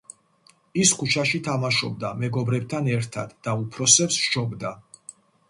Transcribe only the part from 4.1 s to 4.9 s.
სჯობდა.